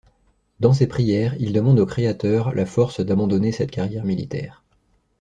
[0.59, 4.63] Dans ses prières, il demande au Créateur la force d'abandonner cette carrière militaire.